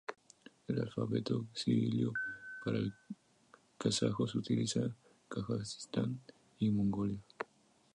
El 0.67 0.79
alfabeto 0.81 1.45
cirílico 1.55 2.11
para 2.65 2.79
el 2.79 2.91
kazajo 3.77 4.27
se 4.27 4.39
utiliza 4.39 4.79
en 4.79 4.95
Kazajistán 5.29 6.19
y 6.57 6.71
Mongolia. 6.71 7.21